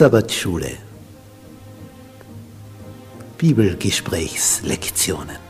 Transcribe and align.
Sabbatschule. 0.00 0.78
Bibelgesprächslektionen. 3.36 5.49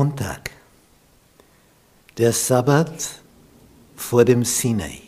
Montag. 0.00 0.50
Der 2.16 2.32
Sabbat 2.32 3.20
vor 3.96 4.24
dem 4.24 4.46
Sinai. 4.46 5.02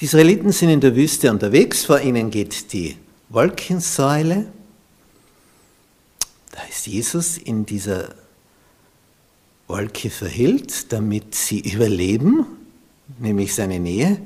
Die 0.00 0.06
Israeliten 0.06 0.50
sind 0.50 0.70
in 0.70 0.80
der 0.80 0.96
Wüste 0.96 1.30
unterwegs, 1.30 1.84
vor 1.84 2.00
ihnen 2.00 2.32
geht 2.32 2.72
die 2.72 2.96
Wolkensäule. 3.28 4.46
Da 6.50 6.62
ist 6.68 6.88
Jesus 6.88 7.38
in 7.38 7.64
dieser 7.64 8.12
Wolke 9.68 10.10
verhüllt, 10.10 10.92
damit 10.92 11.36
sie 11.36 11.60
überleben, 11.60 12.44
nämlich 13.20 13.54
seine 13.54 13.78
Nähe. 13.78 14.20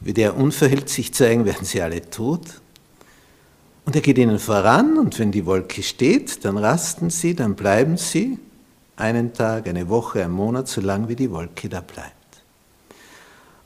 Würde 0.00 0.22
er 0.22 0.36
unverhüllt 0.38 0.88
sich 0.88 1.12
zeigen, 1.12 1.44
werden 1.44 1.66
sie 1.66 1.82
alle 1.82 2.08
tot. 2.08 2.62
Und 3.86 3.94
er 3.94 4.02
geht 4.02 4.18
ihnen 4.18 4.40
voran 4.40 4.98
und 4.98 5.18
wenn 5.20 5.30
die 5.30 5.46
Wolke 5.46 5.82
steht, 5.82 6.44
dann 6.44 6.58
rasten 6.58 7.08
sie, 7.08 7.34
dann 7.36 7.54
bleiben 7.54 7.96
sie 7.96 8.38
einen 8.96 9.32
Tag, 9.32 9.68
eine 9.68 9.88
Woche, 9.88 10.24
einen 10.24 10.32
Monat, 10.32 10.66
so 10.66 10.80
lange 10.80 11.08
wie 11.08 11.14
die 11.14 11.30
Wolke 11.30 11.68
da 11.68 11.80
bleibt. 11.80 12.12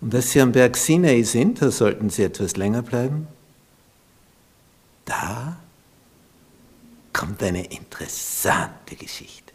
Und 0.02 0.12
dass 0.12 0.30
sie 0.30 0.42
am 0.42 0.52
Berg 0.52 0.76
Sinai 0.76 1.22
sind, 1.22 1.62
da 1.62 1.70
sollten 1.70 2.10
sie 2.10 2.24
etwas 2.24 2.56
länger 2.56 2.82
bleiben. 2.82 3.28
Da 5.06 5.56
kommt 7.14 7.42
eine 7.42 7.64
interessante 7.64 8.96
Geschichte. 8.96 9.52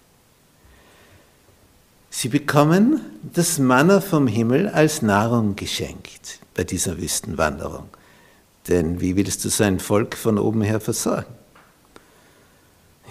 Sie 2.10 2.30
bekommen 2.30 3.02
das 3.22 3.60
Manna 3.60 4.02
vom 4.02 4.26
Himmel 4.26 4.70
als 4.70 5.04
Nahrung 5.04 5.56
geschenkt 5.56 6.40
bei 6.56 6.64
dieser 6.64 6.98
Wüstenwanderung. 6.98 7.88
Denn 8.68 9.00
wie 9.02 9.16
willst 9.16 9.46
du 9.46 9.50
sein 9.50 9.80
Volk 9.80 10.16
von 10.16 10.40
oben 10.40 10.62
her 10.62 10.80
versorgen? 10.80 11.34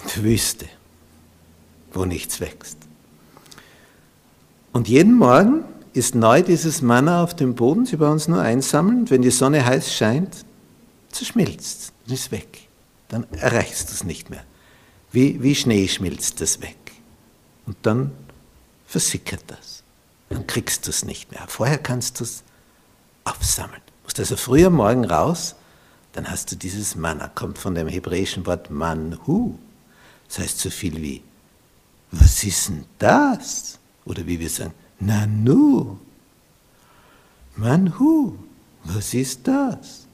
In 0.03 0.09
der 0.15 0.25
Wüste, 0.25 0.67
wo 1.93 2.05
nichts 2.05 2.41
wächst. 2.41 2.79
Und 4.73 4.89
jeden 4.89 5.15
Morgen 5.15 5.65
ist 5.93 6.17
neu 6.17 6.43
dieses 6.43 6.83
Manna 6.83 7.23
auf 7.23 7.37
dem 7.37 7.55
Boden. 7.55 7.87
Sie 7.87 7.97
brauchen 7.97 8.17
es 8.17 8.27
nur 8.27 8.41
einsammeln. 8.41 9.09
Wenn 9.09 9.23
die 9.23 9.31
Sonne 9.31 9.65
heiß 9.65 9.95
scheint, 9.95 10.45
zerschmilzt 11.13 11.93
und 12.05 12.13
ist 12.13 12.33
weg. 12.33 12.69
Dann 13.09 13.25
erreichst 13.35 13.91
du 13.91 13.95
es 13.95 14.03
nicht 14.03 14.31
mehr. 14.31 14.45
Wie, 15.13 15.41
wie 15.41 15.55
Schnee 15.55 15.87
schmilzt 15.87 16.41
das 16.41 16.61
weg. 16.61 16.77
Und 17.67 17.77
dann 17.83 18.11
versickert 18.87 19.45
das. 19.47 19.85
Dann 20.29 20.47
kriegst 20.49 20.87
du 20.87 20.91
es 20.91 21.05
nicht 21.05 21.31
mehr. 21.31 21.45
Vorher 21.47 21.79
kannst 21.79 22.19
du 22.19 22.25
es 22.25 22.43
aufsammeln. 23.23 23.81
Musst 24.05 24.21
also 24.21 24.37
früh 24.37 24.65
am 24.65 24.75
Morgen 24.75 25.05
raus, 25.05 25.57
dann 26.13 26.31
hast 26.31 26.53
du 26.53 26.57
dieses 26.57 26.95
Manna. 26.95 27.29
Kommt 27.29 27.59
von 27.59 27.75
dem 27.75 27.89
hebräischen 27.89 28.47
Wort 28.47 28.71
Manhu. 28.71 29.55
Das 30.29 30.39
heißt 30.39 30.59
so 30.61 30.71
viel 30.71 31.03
wie, 31.03 31.23
was 32.13 32.45
ist 32.45 32.69
denn 32.69 32.85
das? 32.99 33.79
Oder 34.05 34.27
wie 34.27 34.39
wir 34.39 34.49
sagen, 34.49 34.75
Nanu. 35.01 35.99
Manhu. 37.57 38.35
Was 38.85 39.15
ist 39.15 39.49
das? 39.49 40.07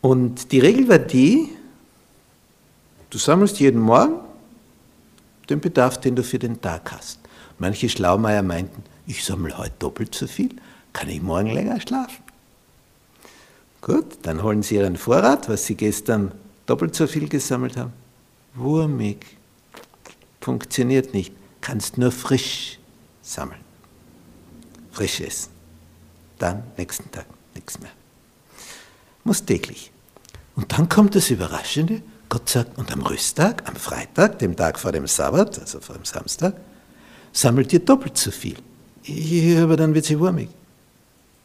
Und 0.00 0.52
die 0.52 0.60
Regel 0.60 0.88
war 0.88 0.98
die, 0.98 1.48
du 3.10 3.18
sammelst 3.18 3.58
jeden 3.58 3.80
Morgen 3.80 4.20
den 5.48 5.60
Bedarf, 5.60 5.98
den 5.98 6.14
du 6.14 6.22
für 6.22 6.38
den 6.38 6.60
Tag 6.60 6.92
hast. 6.92 7.18
Manche 7.58 7.88
Schlaumeier 7.88 8.42
meinten, 8.42 8.82
ich 9.06 9.24
sammle 9.24 9.56
heute 9.56 9.74
doppelt 9.78 10.14
so 10.14 10.26
viel, 10.26 10.54
kann 10.94 11.10
ich 11.10 11.20
morgen 11.20 11.50
länger 11.50 11.78
schlafen. 11.80 12.24
Gut, 13.82 14.18
dann 14.22 14.42
holen 14.42 14.62
sie 14.62 14.76
ihren 14.76 14.96
Vorrat, 14.96 15.50
was 15.50 15.66
sie 15.66 15.74
gestern 15.74 16.32
doppelt 16.64 16.94
so 16.94 17.06
viel 17.06 17.28
gesammelt 17.28 17.76
haben. 17.76 17.92
Wurmig. 18.54 19.36
Funktioniert 20.40 21.12
nicht 21.12 21.34
kannst 21.64 21.96
nur 21.96 22.12
frisch 22.12 22.78
sammeln. 23.22 23.60
Frisch 24.92 25.20
essen. 25.20 25.50
Dann 26.38 26.62
nächsten 26.76 27.10
Tag 27.10 27.24
nichts 27.54 27.80
mehr. 27.80 27.90
Muss 29.24 29.44
täglich. 29.44 29.90
Und 30.56 30.72
dann 30.72 30.90
kommt 30.90 31.14
das 31.14 31.30
Überraschende, 31.30 32.02
Gott 32.28 32.50
sagt, 32.50 32.76
und 32.76 32.92
am 32.92 33.00
Rüsttag, 33.00 33.66
am 33.66 33.76
Freitag, 33.76 34.38
dem 34.40 34.54
Tag 34.54 34.78
vor 34.78 34.92
dem 34.92 35.06
Sabbat, 35.06 35.58
also 35.58 35.80
vor 35.80 35.96
dem 35.96 36.04
Samstag, 36.04 36.54
sammelt 37.32 37.72
ihr 37.72 37.80
doppelt 37.80 38.18
so 38.18 38.30
viel. 38.30 38.56
Ja, 39.04 39.64
aber 39.64 39.78
dann 39.78 39.94
wird 39.94 40.04
sie 40.04 40.20
wurmig. 40.20 40.50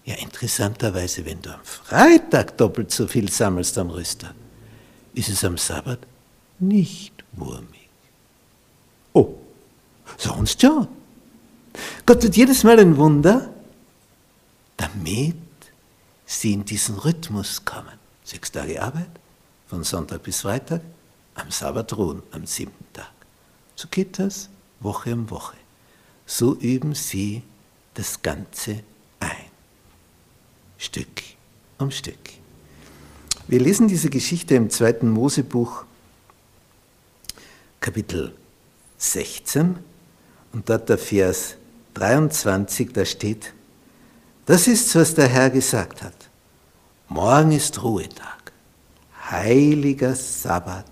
Ja, 0.09 0.15
interessanterweise, 0.15 1.23
wenn 1.23 1.39
du 1.39 1.53
am 1.53 1.63
Freitag 1.63 2.57
doppelt 2.57 2.89
so 2.89 3.05
viel 3.05 3.29
sammelst 3.29 3.77
am 3.77 3.91
Rüsttag, 3.91 4.33
ist 5.13 5.29
es 5.29 5.43
am 5.43 5.55
Sabbat 5.55 5.99
nicht 6.57 7.13
wurmig. 7.33 7.89
Oh, 9.13 9.35
Sonst 10.17 10.63
ja. 10.63 10.87
Gott 12.07 12.23
tut 12.23 12.35
jedes 12.35 12.63
Mal 12.63 12.79
ein 12.79 12.97
Wunder, 12.97 13.53
damit 14.77 15.35
sie 16.25 16.53
in 16.53 16.65
diesen 16.65 16.97
Rhythmus 16.97 17.63
kommen. 17.63 17.99
Sechs 18.23 18.51
Tage 18.51 18.81
Arbeit, 18.81 19.11
von 19.67 19.83
Sonntag 19.83 20.23
bis 20.23 20.41
Freitag, 20.41 20.81
am 21.35 21.51
Sabbat 21.51 21.95
ruhen, 21.95 22.23
am 22.31 22.47
siebten 22.47 22.85
Tag. 22.93 23.11
So 23.75 23.87
geht 23.89 24.17
das 24.17 24.49
Woche 24.79 25.13
um 25.13 25.29
Woche. 25.29 25.57
So 26.25 26.55
üben 26.55 26.95
sie 26.95 27.43
das 27.93 28.23
Ganze. 28.23 28.83
Stück 30.79 31.23
um 31.77 31.91
Stück. 31.91 32.17
Wir 33.47 33.59
lesen 33.59 33.89
diese 33.89 34.09
Geschichte 34.09 34.55
im 34.55 34.69
zweiten 34.69 35.09
Mosebuch, 35.09 35.83
Kapitel 37.81 38.33
16, 38.97 39.77
und 40.53 40.69
dort 40.69 40.87
der 40.87 40.97
Vers 40.97 41.55
23, 41.95 42.93
da 42.93 43.03
steht, 43.03 43.53
das 44.45 44.67
ist, 44.67 44.95
was 44.95 45.13
der 45.13 45.27
Herr 45.27 45.49
gesagt 45.49 46.01
hat. 46.01 46.15
Morgen 47.09 47.51
ist 47.51 47.83
Ruhetag, 47.83 48.53
heiliger 49.29 50.15
Sabbat 50.15 50.85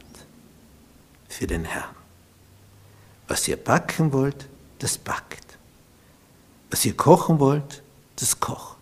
für 1.29 1.47
den 1.47 1.63
Herrn. 1.63 1.95
Was 3.29 3.47
ihr 3.47 3.57
backen 3.57 4.12
wollt, 4.12 4.47
das 4.79 4.97
backt. 4.97 5.57
Was 6.69 6.83
ihr 6.85 6.95
kochen 6.95 7.39
wollt, 7.39 7.83
das 8.17 8.38
kocht. 8.39 8.76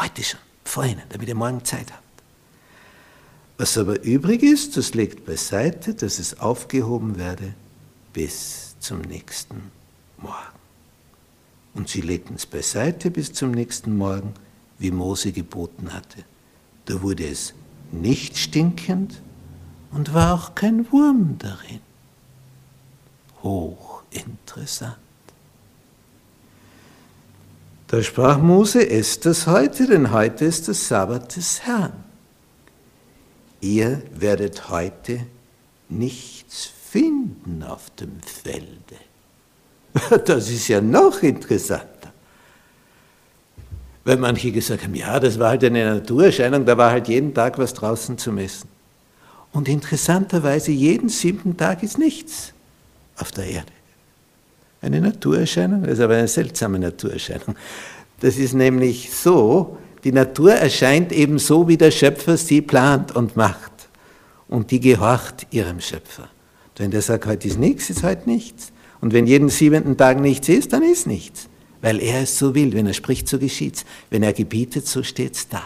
Heute 0.00 0.22
schon, 0.22 0.40
vor 0.64 0.84
Ihnen, 0.84 1.02
damit 1.08 1.28
ihr 1.28 1.34
morgen 1.34 1.64
Zeit 1.64 1.92
habt. 1.92 2.02
Was 3.56 3.76
aber 3.76 4.00
übrig 4.02 4.44
ist, 4.44 4.76
das 4.76 4.94
legt 4.94 5.26
beiseite, 5.26 5.94
dass 5.94 6.20
es 6.20 6.38
aufgehoben 6.38 7.18
werde 7.18 7.54
bis 8.12 8.76
zum 8.78 9.00
nächsten 9.00 9.72
morgen. 10.18 10.58
Und 11.74 11.88
sie 11.88 12.00
legten 12.00 12.34
es 12.36 12.46
beiseite 12.46 13.10
bis 13.10 13.32
zum 13.32 13.50
nächsten 13.50 13.96
Morgen, 13.96 14.34
wie 14.78 14.92
Mose 14.92 15.32
geboten 15.32 15.92
hatte. 15.92 16.24
Da 16.84 17.02
wurde 17.02 17.26
es 17.26 17.54
nicht 17.90 18.38
stinkend 18.38 19.20
und 19.90 20.14
war 20.14 20.34
auch 20.34 20.54
kein 20.54 20.90
Wurm 20.92 21.36
darin. 21.38 21.80
Hochinteressant. 23.42 24.96
Da 27.88 28.02
sprach 28.02 28.38
Mose, 28.38 28.88
esst 28.88 29.24
das 29.24 29.46
heute, 29.46 29.86
denn 29.86 30.12
heute 30.12 30.44
ist 30.44 30.68
das 30.68 30.88
Sabbat 30.88 31.34
des 31.36 31.62
Herrn. 31.62 32.04
Ihr 33.62 34.02
werdet 34.14 34.68
heute 34.68 35.20
nichts 35.88 36.70
finden 36.90 37.62
auf 37.62 37.90
dem 37.90 38.20
Felde. 38.20 38.68
Das 40.26 40.50
ist 40.50 40.68
ja 40.68 40.82
noch 40.82 41.22
interessanter. 41.22 42.12
Weil 44.04 44.18
manche 44.18 44.52
gesagt 44.52 44.84
haben, 44.84 44.94
ja, 44.94 45.18
das 45.18 45.38
war 45.38 45.50
halt 45.50 45.64
eine 45.64 45.94
Naturerscheinung, 45.94 46.66
da 46.66 46.76
war 46.76 46.90
halt 46.90 47.08
jeden 47.08 47.32
Tag 47.32 47.58
was 47.58 47.72
draußen 47.72 48.18
zu 48.18 48.32
messen. 48.32 48.68
Und 49.52 49.66
interessanterweise, 49.66 50.72
jeden 50.72 51.08
siebten 51.08 51.56
Tag 51.56 51.82
ist 51.82 51.98
nichts 51.98 52.52
auf 53.16 53.32
der 53.32 53.46
Erde. 53.46 53.77
Eine 54.80 55.00
Naturerscheinung, 55.00 55.82
das 55.82 55.94
ist 55.94 56.00
aber 56.00 56.16
eine 56.16 56.28
seltsame 56.28 56.78
Naturerscheinung. 56.78 57.56
Das 58.20 58.36
ist 58.36 58.54
nämlich 58.54 59.10
so, 59.12 59.78
die 60.04 60.12
Natur 60.12 60.52
erscheint 60.52 61.12
eben 61.12 61.38
so, 61.38 61.68
wie 61.68 61.76
der 61.76 61.90
Schöpfer 61.90 62.36
sie 62.36 62.62
plant 62.62 63.14
und 63.14 63.36
macht. 63.36 63.72
Und 64.48 64.70
die 64.70 64.80
gehorcht 64.80 65.46
ihrem 65.50 65.80
Schöpfer. 65.80 66.28
Wenn 66.76 66.92
der 66.92 67.02
sagt, 67.02 67.26
heute 67.26 67.48
ist 67.48 67.58
nichts, 67.58 67.90
ist 67.90 68.04
heute 68.04 68.30
nichts. 68.30 68.72
Und 69.00 69.12
wenn 69.12 69.26
jeden 69.26 69.48
siebenten 69.48 69.96
Tag 69.96 70.20
nichts 70.20 70.48
ist, 70.48 70.72
dann 70.72 70.82
ist 70.84 71.06
nichts. 71.06 71.48
Weil 71.80 72.00
er 72.00 72.22
es 72.22 72.38
so 72.38 72.54
will. 72.54 72.72
Wenn 72.72 72.86
er 72.86 72.94
spricht, 72.94 73.28
so 73.28 73.38
geschieht's. 73.38 73.84
Wenn 74.10 74.22
er 74.22 74.32
gebietet, 74.32 74.86
so 74.86 75.02
steht's 75.02 75.48
da. 75.48 75.62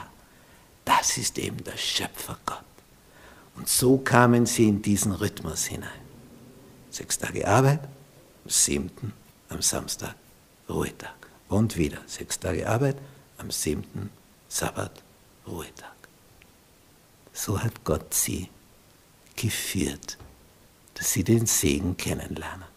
Das 0.85 1.19
ist 1.19 1.39
eben 1.39 1.63
der 1.65 1.77
Schöpfergott. 1.77 2.65
Und 3.57 3.69
so 3.69 3.99
kamen 3.99 4.47
sie 4.47 4.69
in 4.69 4.81
diesen 4.81 5.13
Rhythmus 5.13 5.67
hinein. 5.67 5.89
Sechs 6.91 7.19
Tage 7.19 7.47
Arbeit, 7.47 7.81
am 8.45 8.51
siebten, 8.51 9.13
am 9.49 9.63
Samstag, 9.63 10.15
Ruhetag. 10.69 11.15
Und 11.49 11.77
wieder 11.77 11.99
sechs 12.07 12.39
Tage 12.39 12.69
Arbeit, 12.69 12.97
am 13.39 13.51
siebten, 13.51 14.11
Sabbat, 14.49 15.03
Ruhetag. 15.47 15.93
So 17.33 17.61
hat 17.63 17.85
Gott 17.85 18.15
sie 18.15 18.49
geführt, 19.37 20.19
dass 20.95 21.13
sie 21.13 21.25
den 21.25 21.47
Segen 21.47 21.97
kennenlernen. 21.97 22.72